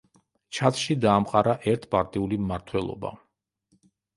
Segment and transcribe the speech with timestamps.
[0.59, 3.13] ჩადში დაამყარა ერთპარტიული მმართველობა.